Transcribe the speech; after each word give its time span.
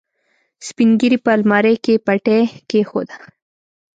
سپينږيري 0.67 1.17
په 1.25 1.29
المارۍ 1.37 1.75
کې 1.85 1.93
پټۍ 2.05 2.41
کېښوده. 2.69 3.15